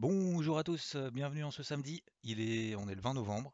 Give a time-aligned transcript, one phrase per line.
[0.00, 2.02] Bonjour à tous, euh, bienvenue en ce samedi.
[2.22, 3.52] Il est, on est le 20 novembre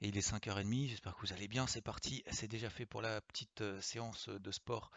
[0.00, 0.90] et il est 5h30.
[0.90, 1.66] J'espère que vous allez bien.
[1.66, 2.22] C'est parti.
[2.30, 4.92] C'est déjà fait pour la petite euh, séance de sport.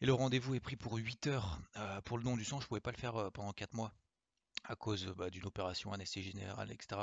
[0.00, 1.58] Et le rendez-vous est pris pour 8 heures.
[1.76, 3.74] Euh, pour le don du sang, je ne pouvais pas le faire euh, pendant 4
[3.74, 3.92] mois
[4.62, 7.00] à cause bah, d'une opération anesthésie générale, etc.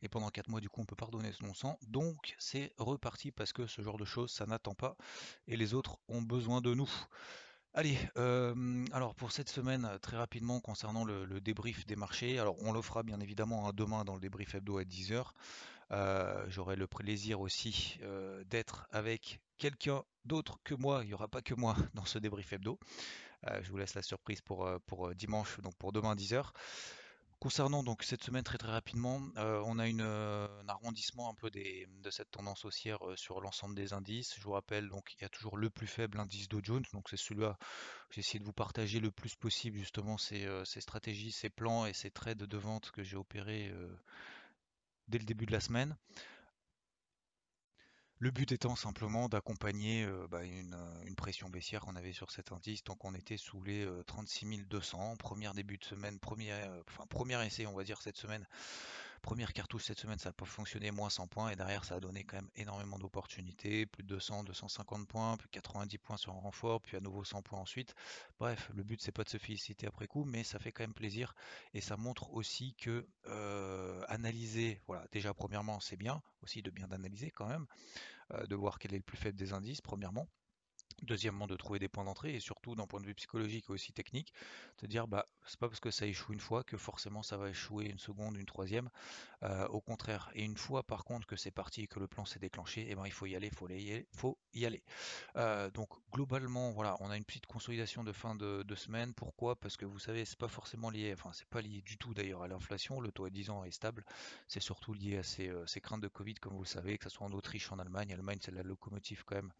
[0.00, 1.78] Et pendant 4 mois, du coup, on peut pas redonner son sang.
[1.86, 4.96] Donc, c'est reparti parce que ce genre de choses, ça n'attend pas.
[5.48, 6.90] Et les autres ont besoin de nous.
[7.72, 7.96] Allez,
[8.92, 13.04] alors pour cette semaine, très rapidement concernant le, débrief des marchés, alors on le fera
[13.04, 15.24] bien évidemment hein, demain dans le débrief hebdo à 10h.
[16.48, 18.00] J'aurai le plaisir aussi
[18.46, 22.52] d'être avec quelqu'un d'autre que moi, il n'y aura pas que moi dans ce débrief
[22.52, 22.78] hebdo.
[23.62, 26.50] Je vous laisse la surprise pour, pour dimanche, donc pour demain 10h.
[27.40, 31.48] Concernant donc cette semaine très très rapidement, euh, on a euh, un arrondissement un peu
[31.50, 34.34] de cette tendance haussière euh, sur l'ensemble des indices.
[34.36, 37.08] Je vous rappelle donc il y a toujours le plus faible indice Dow Jones, donc
[37.08, 37.56] c'est celui-là.
[38.10, 42.10] J'ai essayé de vous partager le plus possible justement ces, stratégies, ces plans et ces
[42.10, 43.72] trades de vente que j'ai opérés
[45.08, 45.96] dès le début de la semaine.
[48.22, 50.76] Le but étant simplement d'accompagner bah, une,
[51.16, 55.16] pression baissière qu'on avait sur cet indice, donc on était sous les euh, 36 200,
[55.16, 56.52] premier début de semaine, premier,
[56.86, 58.46] enfin premier essai on va dire cette semaine,
[59.20, 62.00] première cartouche cette semaine ça n'a pas fonctionné, moins 100 points, et derrière ça a
[62.00, 66.40] donné quand même énormément d'opportunités, plus de 200, 250 points, puis 90 points sur un
[66.40, 67.94] renfort, puis à nouveau 100 points ensuite.
[68.38, 70.94] Bref, le but c'est pas de se féliciter après coup, mais ça fait quand même
[70.94, 71.34] plaisir,
[71.74, 76.90] et ça montre aussi que euh, analyser, voilà, déjà premièrement c'est bien, aussi de bien
[76.90, 77.66] analyser quand même,
[78.32, 80.28] euh, de voir quel est le plus faible des indices, premièrement.
[81.02, 83.92] Deuxièmement, de trouver des points d'entrée et surtout d'un point de vue psychologique et aussi
[83.92, 84.32] technique,
[84.82, 87.50] de dire bah c'est pas parce que ça échoue une fois que forcément ça va
[87.50, 88.90] échouer une seconde, une troisième.
[89.42, 90.30] Euh, au contraire.
[90.34, 92.94] Et une fois par contre que c'est parti et que le plan s'est déclenché, eh
[92.94, 94.82] ben il faut y aller, faut y aller, faut y aller.
[95.36, 99.14] Euh, donc globalement, voilà, on a une petite consolidation de fin de, semaine.
[99.14, 99.56] Pourquoi?
[99.56, 102.42] Parce que vous savez, c'est pas forcément lié, enfin c'est pas lié du tout d'ailleurs
[102.42, 103.00] à l'inflation.
[103.00, 104.04] Le taux à 10 ans est stable.
[104.46, 107.04] C'est surtout lié à ces, euh, ces craintes de Covid, comme vous le savez, que
[107.04, 108.12] ce soit en Autriche, en Allemagne.
[108.12, 109.52] Allemagne, c'est la locomotive quand même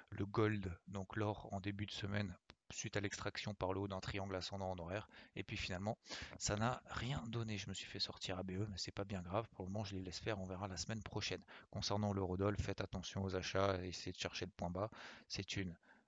[0.10, 2.36] le gold, donc l'or en début de semaine
[2.72, 5.08] suite à l'extraction par le haut d'un triangle ascendant en horaire.
[5.36, 5.98] Et puis finalement,
[6.38, 7.58] ça n'a rien donné.
[7.58, 9.48] Je me suis fait sortir ABE, mais c'est pas bien grave.
[9.52, 10.40] Pour le moment, je les laisse faire.
[10.40, 11.42] On verra la semaine prochaine.
[11.70, 14.90] Concernant l'eurodoll, faites attention aux achats et essayez de chercher le point bas.
[15.28, 15.46] C'est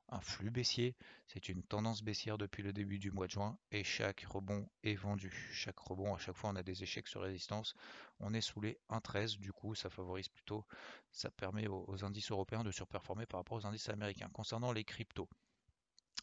[0.09, 0.95] un flux baissier,
[1.27, 4.95] c'est une tendance baissière depuis le début du mois de juin et chaque rebond est
[4.95, 5.49] vendu.
[5.51, 7.75] Chaque rebond, à chaque fois, on a des échecs sur résistance.
[8.19, 10.65] On est sous les 1,13, du coup, ça favorise plutôt,
[11.11, 14.29] ça permet aux indices européens de surperformer par rapport aux indices américains.
[14.31, 15.27] Concernant les cryptos,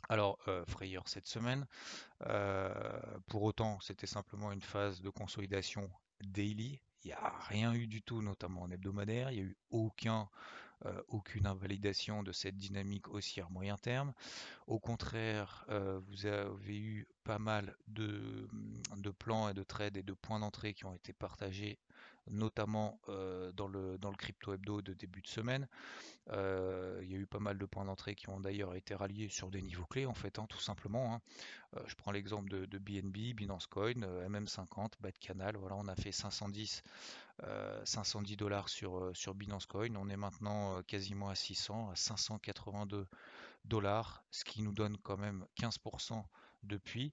[0.09, 1.67] alors, euh, frayeur cette semaine.
[2.27, 2.73] Euh,
[3.27, 5.91] pour autant, c'était simplement une phase de consolidation
[6.23, 6.81] daily.
[7.05, 9.31] il n'y a rien eu du tout, notamment en hebdomadaire.
[9.31, 10.29] Il n'y a eu aucun,
[10.87, 14.13] euh, aucune invalidation de cette dynamique haussière moyen terme.
[14.67, 18.47] Au contraire, euh, vous avez eu pas mal de,
[18.99, 21.79] de, plans et de trades et de points d'entrée qui ont été partagés,
[22.31, 25.67] notamment euh, dans, le, dans le crypto hebdo de début de semaine.
[26.29, 29.51] il y a eu pas mal de points d'entrée qui ont d'ailleurs été ralliés sur
[29.51, 31.15] des niveaux clés, en fait, hein, tout simplement.
[31.15, 31.21] Hein.
[31.87, 35.57] je prends l'exemple de, de, BNB, Binance Coin, MM50, Bad Canal.
[35.57, 36.83] Voilà, on a fait 510
[37.85, 39.95] 510 dollars sur, sur Binance Coin.
[39.97, 43.07] On est maintenant quasiment à 600, à 582
[43.65, 46.23] dollars, ce qui nous donne quand même 15%
[46.63, 47.13] depuis.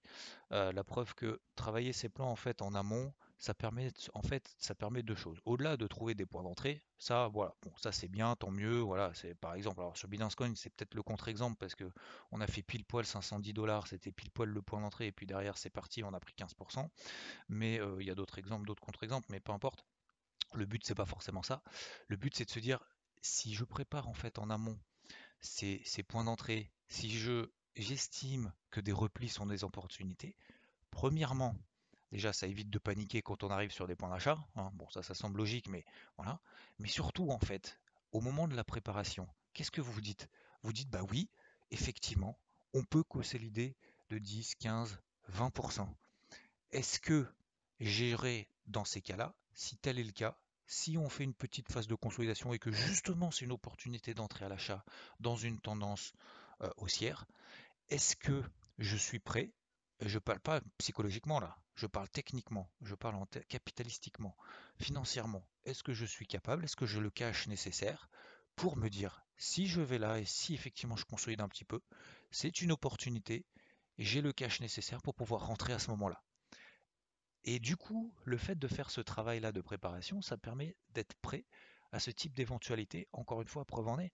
[0.49, 4.75] la preuve que travailler ces plans en fait en amont, ça permet en fait ça
[4.75, 5.39] permet deux choses.
[5.45, 8.79] Au-delà de trouver des points d'entrée, ça voilà, bon ça c'est bien, tant mieux.
[8.79, 11.89] Voilà, c'est par exemple alors sur Binance Coin c'est peut-être le contre-exemple parce que
[12.31, 15.25] on a fait pile poil 510 dollars, c'était pile poil le point d'entrée et puis
[15.25, 16.87] derrière c'est parti, on a pris 15%.
[17.49, 19.85] Mais il y a d'autres exemples, d'autres contre-exemples, mais peu importe.
[20.53, 21.63] Le but, c'est pas forcément ça.
[22.07, 22.79] Le but, c'est de se dire,
[23.21, 24.79] si je prépare en fait en amont
[25.39, 30.35] ces, points d'entrée, si je j'estime que des replis sont des opportunités,
[30.91, 31.55] premièrement,
[32.11, 34.37] déjà, ça évite de paniquer quand on arrive sur des points d'achat.
[34.55, 34.71] Hein.
[34.73, 35.85] Bon, ça, ça semble logique, mais
[36.17, 36.41] voilà.
[36.79, 37.79] Mais surtout, en fait,
[38.11, 40.27] au moment de la préparation, qu'est-ce que vous vous dites?
[40.63, 41.29] Vous dites, bah oui,
[41.71, 42.37] effectivement,
[42.73, 43.75] on peut consolider
[44.09, 44.99] de 10, 15,
[45.31, 45.87] 20%.
[46.71, 47.25] Est-ce que
[47.79, 49.33] j'irai dans ces cas-là?
[49.53, 52.71] Si tel est le cas, si on fait une petite phase de consolidation et que
[52.71, 54.85] justement c'est une opportunité d'entrer à l'achat
[55.19, 56.13] dans une tendance
[56.61, 57.25] euh, haussière,
[57.89, 58.43] est-ce que
[58.77, 59.53] je suis prêt?
[59.99, 64.35] Je ne parle pas psychologiquement là, je parle techniquement, je parle en capitalistiquement,
[64.79, 65.45] financièrement.
[65.65, 66.63] Est-ce que je suis capable?
[66.63, 68.09] Est-ce que j'ai le cash nécessaire
[68.55, 71.81] pour me dire si je vais là et si effectivement je consolide un petit peu,
[72.31, 73.45] c'est une opportunité,
[73.97, 76.23] j'ai le cash nécessaire pour pouvoir rentrer à ce moment-là?
[77.43, 81.45] Et du coup, le fait de faire ce travail-là de préparation, ça permet d'être prêt
[81.91, 84.11] à ce type d'éventualité, encore une fois, preuve en est,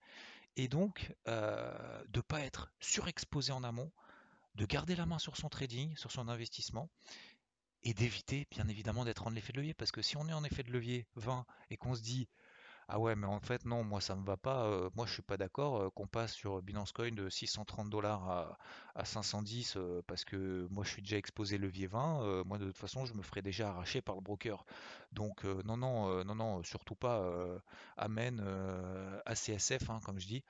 [0.56, 3.92] et donc euh, de ne pas être surexposé en amont,
[4.54, 6.90] de garder la main sur son trading, sur son investissement,
[7.84, 10.42] et d'éviter bien évidemment d'être en effet de levier, parce que si on est en
[10.42, 12.28] effet de levier 20 et qu'on se dit
[12.90, 14.88] ah ouais, mais en fait, non, moi ça me va pas.
[14.94, 18.56] Moi je suis pas d'accord qu'on passe sur Binance Coin de 630 dollars
[18.94, 22.44] à, 510 euh, parce que moi je suis déjà exposé levier 20.
[22.44, 24.64] moi de toute façon, je me ferai déjà arracher par le broker.
[25.12, 27.22] Donc non, non, non, non, surtout pas.
[27.98, 28.40] amen,
[29.26, 30.44] ACSF, hein, comme je dis.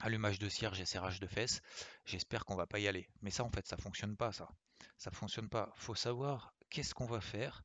[0.00, 1.60] Allumage de cierge et serrage de fesses.
[2.06, 3.08] J'espère qu'on va pas y aller.
[3.20, 4.48] Mais ça en fait, ça fonctionne pas, ça.
[4.96, 5.70] Ça fonctionne pas.
[5.74, 7.62] Faut savoir qu'est-ce qu'on va faire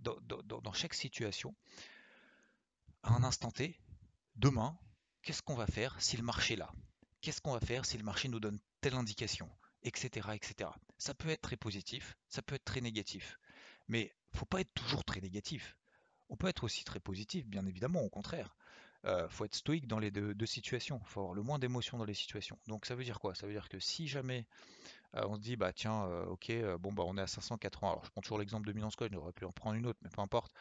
[0.00, 1.54] dans chaque situation
[3.02, 3.80] à un instant T,
[4.36, 4.78] demain,
[5.22, 6.72] qu'est-ce qu'on va faire si le marché là?
[7.20, 9.48] Qu'est-ce qu'on va faire si le marché nous donne telle indication
[9.84, 10.28] Etc.
[10.34, 10.70] etc.
[10.98, 13.38] Ça peut être très positif, ça peut être très négatif.
[13.88, 15.76] Mais faut pas être toujours très négatif.
[16.28, 18.54] On peut être aussi très positif, bien évidemment, au contraire.
[19.04, 21.00] Euh, faut être stoïque dans les deux, situations.
[21.02, 22.58] Il faut avoir le moins d'émotions dans les situations.
[22.68, 23.34] Donc ça veut dire quoi?
[23.34, 24.46] Ça veut dire que si jamais
[25.14, 27.90] euh, on se dit bah tiens euh, ok euh, bon bah on est à 580
[27.90, 30.08] alors je prends toujours l'exemple de Binance Coin j'aurais pu en prendre une autre mais
[30.08, 30.52] peu importe.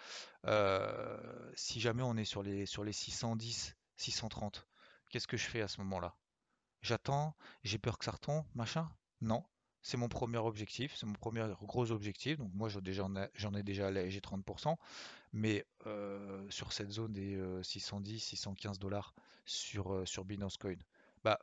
[1.55, 4.67] Si jamais on est sur les sur les 610 630
[5.09, 6.15] qu'est-ce que je fais à ce moment-là?
[6.81, 8.89] J'attends j'ai peur que ça retombe machin?
[9.21, 9.43] Non.
[9.83, 12.37] C'est mon premier objectif, c'est mon premier gros objectif.
[12.37, 14.75] Donc moi j'en ai, ai, déjà allégé 30%,
[15.33, 15.65] mais
[16.49, 19.13] sur cette zone des 610, 615 dollars
[19.45, 20.77] sur, sur Binance Coin,
[21.23, 21.39] bah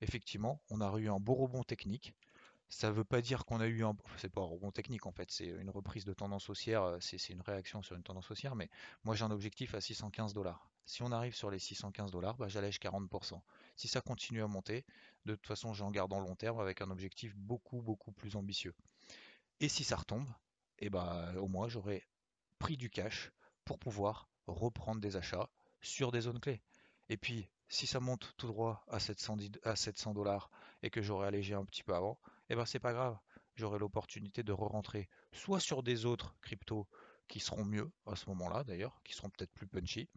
[0.00, 2.14] effectivement on a eu un beau rebond technique.
[2.68, 3.94] Ça ne veut pas dire qu'on a eu un.
[4.16, 7.42] C'est pas un rebond technique en fait, c'est une reprise de tendance haussière, c'est une
[7.42, 8.68] réaction sur une tendance haussière, mais
[9.04, 10.68] moi j'ai un objectif à 615 dollars.
[10.86, 13.40] Si on arrive sur les 615 dollars, bah, j'allège 40%.
[13.76, 14.84] Si ça continue à monter,
[15.24, 18.74] de toute façon j'en garde en long terme avec un objectif beaucoup beaucoup plus ambitieux.
[19.60, 20.28] Et si ça retombe,
[20.78, 22.02] et eh bah, au moins j'aurai
[22.72, 23.30] du cash
[23.64, 25.48] pour pouvoir reprendre des achats
[25.80, 26.62] sur des zones clés.
[27.08, 30.50] Et puis si ça monte tout droit à 700 dollars
[30.82, 32.18] et que j'aurais allégé un petit peu avant,
[32.48, 33.18] eh ben c'est pas grave.
[33.56, 36.88] J'aurai l'opportunité de re-rentrer soit sur des autres cryptos
[37.28, 40.08] qui seront mieux à ce moment-là d'ailleurs, qui seront peut-être plus punchy,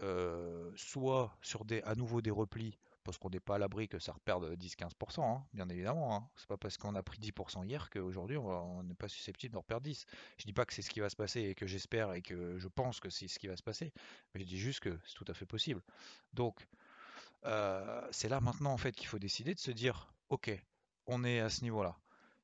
[0.00, 3.98] euh, soit sur des, à nouveau des replis, parce qu'on n'est pas à l'abri que
[3.98, 6.14] ça reperde 10-15%, hein, bien évidemment.
[6.14, 6.28] Hein.
[6.36, 9.84] C'est pas parce qu'on a pris 10% hier qu'aujourd'hui on n'est pas susceptible de reperdre
[9.84, 10.04] 10.
[10.36, 12.58] Je dis pas que c'est ce qui va se passer et que j'espère et que
[12.58, 13.94] je pense que c'est ce qui va se passer,
[14.34, 15.80] mais je dis juste que c'est tout à fait possible.
[16.34, 16.68] Donc
[17.46, 20.50] euh, c'est là maintenant en fait qu'il faut décider de se dire, ok,
[21.06, 21.96] on est à ce niveau-là.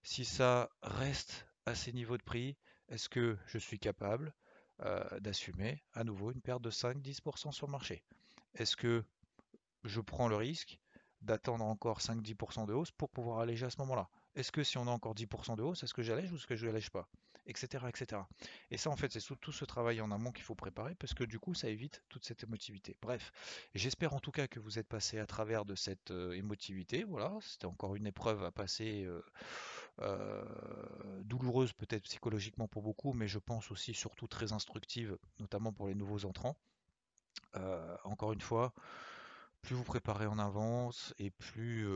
[0.02, 2.56] Si ça reste à ces niveaux de prix,
[2.88, 4.33] est-ce que je suis capable
[4.80, 8.02] euh, d'assumer à nouveau une perte de 5-10% sur le marché?
[8.54, 9.04] Est-ce que
[9.85, 10.81] je prends le risque
[11.23, 14.87] d'attendre encore 5-10% de hausse pour pouvoir alléger à ce moment-là Est-ce que si on
[14.87, 17.09] a encore 10% de hausse, est-ce que j'allège ou est-ce que je n'allège pas
[17.47, 18.23] etc., etc.
[18.71, 21.25] Et ça, en fait, c'est tout ce travail en amont qu'il faut préparer parce que
[21.25, 22.97] du coup, ça évite toute cette émotivité.
[23.03, 23.33] Bref,
[23.75, 27.05] j'espère en tout cas que vous êtes passé à travers de cette euh, émotivité.
[27.05, 29.05] Voilà, c'était encore une épreuve à passer.
[29.05, 29.23] Euh,
[30.00, 30.45] euh,
[31.23, 35.95] douloureuse peut-être psychologiquement pour beaucoup, mais je pense aussi surtout très instructive, notamment pour les
[35.95, 36.57] nouveaux entrants.
[38.03, 38.75] encore une fois,
[39.64, 41.87] plus vous préparez en avance et plus,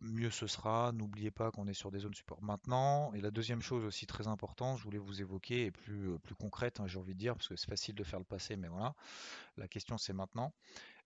[0.00, 0.92] mieux ce sera.
[0.92, 3.12] N'oubliez pas qu'on est sur des zones support maintenant.
[3.14, 6.86] Et la deuxième chose aussi très importante, je voulais vous évoquer, et plus, concrète, hein,
[6.86, 8.94] j'ai envie de dire, parce que c'est facile de faire le passé, mais voilà,
[9.56, 10.52] la question c'est maintenant.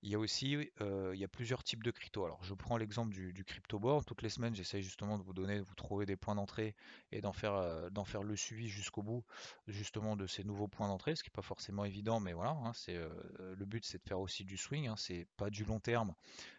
[0.02, 2.24] Il y a aussi il y a plusieurs types de crypto.
[2.24, 4.04] Alors je prends l'exemple du, crypto board.
[4.06, 6.74] Toutes les semaines, j'essaye justement de vous donner, de vous trouver des points d'entrée
[7.12, 9.24] et d'en faire, faire le suivi jusqu'au bout,
[9.68, 12.72] justement de ces nouveaux points d'entrée, ce qui n'est pas forcément évident, mais voilà, hein,
[12.88, 16.14] le but c'est de faire aussi du swing, hein, c'est pas du long terme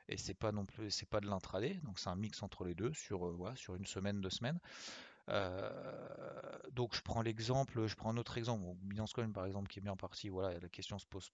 [0.07, 2.75] et c'est pas non plus c'est pas de l'intraday, donc c'est un mix entre les
[2.75, 4.60] deux sur, voilà, sur une semaine, deux semaines.
[6.71, 9.83] donc je prends l'exemple, je prends un autre exemple, Binance Coin par exemple qui est
[9.83, 11.31] bien parti, voilà, la question se pose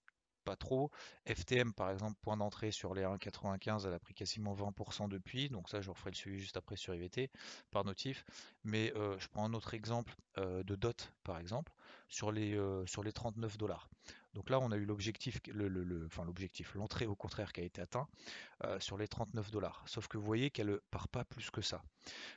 [0.48, 0.92] pas trop.
[1.26, 5.68] FTM par exemple, point d'entrée sur les 1,95, elle a pris quasiment 20% depuis, donc
[5.68, 7.30] ça je referai le suivi juste après sur IVT
[7.70, 8.24] par notif.
[8.64, 11.74] Mais euh, je prends un autre exemple euh, de DOT par exemple,
[12.08, 13.90] sur les, euh, sur les 39 dollars.
[14.36, 17.82] Donc là on a eu l'objectif, le, enfin l'objectif, l'entrée au contraire qui a été
[17.82, 18.08] atteint
[18.80, 19.84] sur les 39 dollars.
[19.88, 21.82] Sauf que vous voyez qu'elle part pas plus que ça.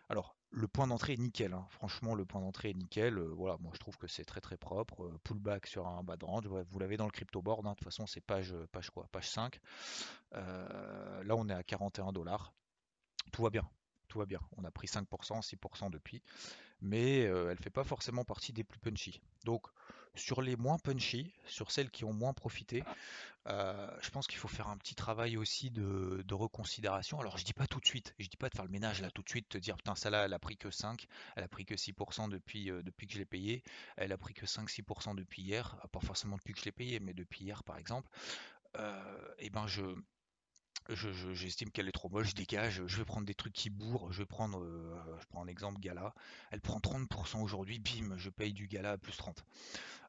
[0.08, 1.66] Alors le point d'entrée est nickel, hein.
[1.70, 4.56] franchement le point d'entrée est nickel, euh, voilà, moi je trouve que c'est très très
[4.56, 7.70] propre, euh, pullback sur un bas de range, vous l'avez dans le crypto board, hein.
[7.70, 9.60] de toute façon c'est page, page quoi, page 5,
[10.34, 12.52] euh, là on est à 41 dollars,
[13.32, 13.68] tout va bien,
[14.08, 16.22] tout va bien, on a pris 5%, 6% depuis,
[16.80, 19.66] mais elle fait pas forcément partie des plus punchy, donc
[20.14, 22.82] sur les moins punchy, sur celles qui ont moins profité,
[23.48, 27.18] euh, je pense qu'il faut faire un petit travail aussi de, reconsidération.
[27.20, 29.10] Alors je dis pas tout de suite, je dis pas de faire le ménage là
[29.10, 31.64] tout de suite, te dire putain celle-là elle a pris que 5, elle a pris
[31.64, 33.62] que 6% depuis, euh, depuis que je l'ai payé,
[33.96, 37.14] elle a pris que 5-6% depuis hier, pas forcément depuis que je l'ai payé, mais
[37.14, 38.10] depuis hier par exemple.
[38.76, 39.82] Euh, et ben je
[40.94, 44.18] j'estime qu'elle est trop moche, je dégage, je vais prendre des trucs qui bourrent, je
[44.18, 44.64] vais prendre,
[45.20, 46.14] je prends un exemple Gala,
[46.50, 49.44] elle prend 30% aujourd'hui, bim, je paye du Gala à plus 30.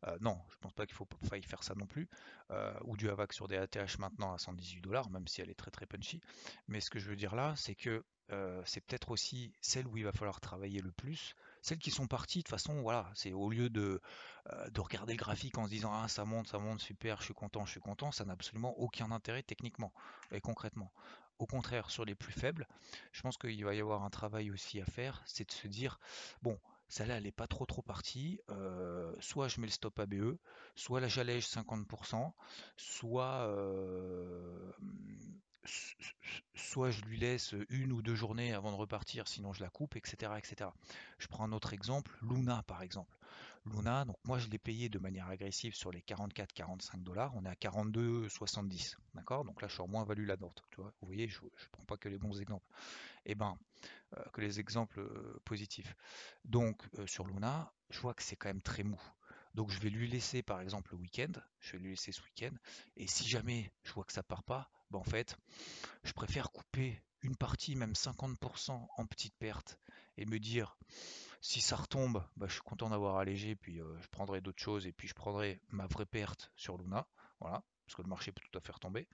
[0.08, 2.10] Euh, non, je pense pas qu'il faut faille faire ça non plus.
[2.52, 5.56] Euh, ou du AVAC sur des ATH maintenant à 118 dollars, même si elle est
[5.56, 6.22] très très punchy.
[6.68, 9.98] Mais ce que je veux dire là, c'est que euh, c'est peut-être aussi celle où
[9.98, 11.36] il va falloir travailler le plus.
[11.62, 14.02] Celles qui sont parties, de toute façon, voilà, c'est au lieu de,
[14.72, 17.34] de regarder le graphique en se disant ah ça monte, ça monte, super, je suis
[17.34, 19.94] content, je suis content, ça n'a absolument aucun intérêt techniquement
[20.32, 20.92] et concrètement.
[21.38, 22.68] Au contraire, sur les plus faibles,
[23.12, 26.00] je pense qu'il va y avoir un travail aussi à faire, c'est de se dire,
[26.44, 26.60] bon,
[26.92, 28.42] celle-là, elle n'est pas trop trop partie.
[28.50, 30.38] Euh, soit je mets le stop ABE,
[30.76, 32.34] soit là j'allège 50%,
[32.76, 34.72] soit, euh,
[36.56, 39.96] soit je lui laisse une ou deux journées avant de repartir, sinon je la coupe,
[39.96, 40.34] etc.
[40.38, 40.70] etc.
[41.18, 43.18] Je prends un autre exemple, Luna par exemple.
[43.66, 47.50] Luna, donc moi je l'ai payé de manière agressive sur les 44-45 dollars, on est
[47.50, 49.46] à 42,70, d'accord?
[49.46, 51.98] Donc là je suis en moins value la vois, vous voyez, je ne prends pas
[51.98, 52.66] que les bons exemples.
[53.26, 53.56] Eh ben,
[54.18, 55.96] euh, que les exemples euh, positifs.
[56.44, 59.00] Donc euh, sur Luna, je vois que c'est quand même très mou.
[59.54, 62.56] Donc je vais lui laisser par exemple le week-end, je vais lui laisser ce week-end,
[62.96, 65.38] et si jamais je vois que ça part pas, ben en fait,
[66.04, 69.78] je préfère couper une partie, même 50% en petite perte,
[70.18, 70.78] et me dire
[71.42, 74.92] si ça retombe, ben, je suis content d'avoir allégé, puis je prendrai d'autres choses, et
[74.92, 77.08] puis je prendrai ma vraie perte sur Luna.
[77.40, 79.06] Voilà parce que le marché peut tout à fait retomber.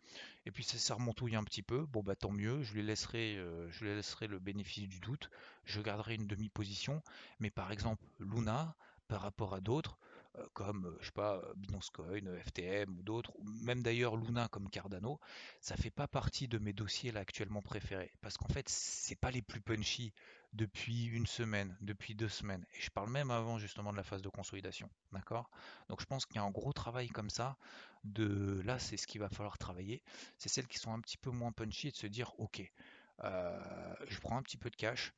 [0.46, 3.36] Et puis si ça remontouille un petit peu, bon bah tant mieux, je lui laisserai,
[3.38, 5.32] euh, je lui laisserai le bénéfice du doute,
[5.66, 7.02] je garderai une demi-position,
[7.40, 8.76] mais par exemple Luna,
[9.08, 10.07] par rapport à d'autres, euh,
[10.54, 15.20] comme euh, je sais pas Binance Coin, FTM ou d'autres, même d'ailleurs Luna comme Cardano,
[15.62, 19.32] ça fait pas partie de mes dossiers là actuellement préférés, parce qu'en fait c'est pas
[19.32, 20.14] les plus punchy
[20.54, 22.66] depuis une semaine, depuis deux semaines.
[22.74, 24.90] Et je parle même avant justement de la phase de consolidation.
[25.12, 25.50] D'accord?
[25.90, 27.58] Donc je pense qu'il y a un gros travail comme ça.
[28.04, 30.02] De là, c'est ce qu'il va falloir travailler.
[30.38, 32.62] C'est celles qui sont un petit peu moins punchy et de se dire ok,
[33.24, 35.14] euh, je prends un petit peu de cash.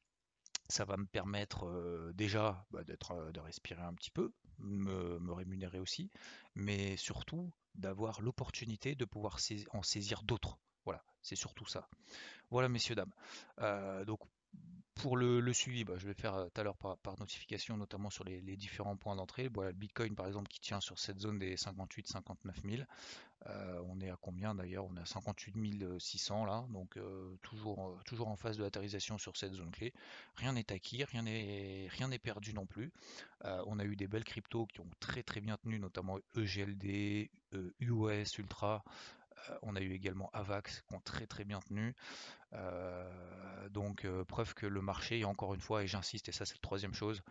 [0.67, 5.32] Ça va me permettre euh, déjà bah, d'être, euh, de respirer un petit peu, me,
[5.34, 6.12] rémunérer aussi,
[6.56, 9.39] mais surtout d'avoir l'opportunité de pouvoir
[9.72, 10.60] en saisir d'autres.
[10.86, 11.88] Voilà, c'est surtout ça.
[12.50, 14.06] Voilà, messieurs, dames.
[14.06, 14.20] donc,
[15.00, 18.41] pour le, suivi, bah, je vais faire tout à l'heure par, notification, notamment sur les,
[18.58, 19.44] différents points d'entrée.
[19.44, 22.22] Le Bitcoin, par exemple, qui tient sur cette zone des 58-59
[22.70, 22.84] 000.
[23.88, 24.86] on est à combien d'ailleurs?
[24.86, 26.98] On est à 58 600 là, donc
[27.41, 29.94] toujours, toujours en phase de latérisation sur cette zone clé.
[30.36, 32.91] Rien n'est acquis, rien n'est perdu non plus.
[33.44, 37.29] on a eu des belles cryptos qui ont très très bien tenu, notamment EGLD,
[37.79, 38.84] UOS, Ultra,
[39.62, 41.96] on a eu également Avax qui ont très très bien tenu.
[43.69, 46.93] donc preuve que le marché, encore une fois, et j'insiste, et ça c'est la troisième
[46.93, 47.22] chose,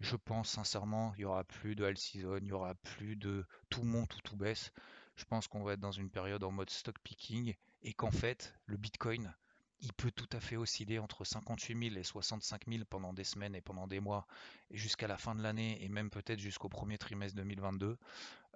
[0.00, 3.46] je pense sincèrement, il n'y aura plus de all season, il n'y aura plus de
[3.70, 4.72] tout monte ou tout baisse.
[5.16, 8.54] Je pense qu'on va être dans une période en mode stock picking et qu'en fait,
[8.66, 9.34] le Bitcoin,
[9.80, 13.54] il peut tout à fait osciller entre 58 000 et 65 000 pendant des semaines
[13.54, 14.26] et pendant des mois,
[14.70, 17.98] jusqu'à la fin de l'année, et même peut-être jusqu'au premier trimestre 2022,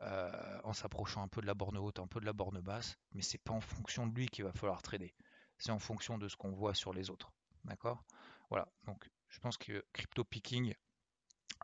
[0.01, 2.99] euh, en s'approchant un peu de la borne haute, un peu de la borne basse,
[3.13, 5.15] mais c'est pas en fonction de lui qu'il va falloir trader,
[5.59, 7.33] c'est en fonction de ce qu'on voit sur les autres.
[7.65, 8.05] D'accord?
[8.49, 10.75] Voilà, donc je pense que crypto picking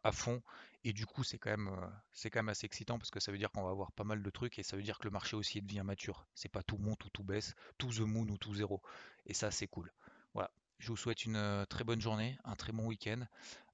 [0.04, 0.42] à fond,
[0.84, 3.32] et du coup, c'est quand même, euh, c'est quand même assez excitant parce que ça
[3.32, 5.10] veut dire qu'on va avoir pas mal de trucs et ça veut dire que le
[5.10, 6.26] marché aussi devient mature.
[6.34, 8.82] C'est pas tout monte ou tout baisse, tout the moon ou tout zéro.
[9.26, 9.90] Et ça, c'est cool.
[10.34, 10.50] Voilà.
[10.78, 13.24] Je vous souhaite une euh, très bonne journée, un très bon week-end.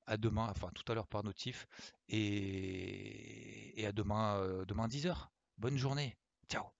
[0.07, 1.67] À demain, enfin tout à l'heure par notif.
[2.09, 5.29] Et, et à demain, euh, demain 10h.
[5.59, 6.17] Bonne journée.
[6.49, 6.80] Ciao.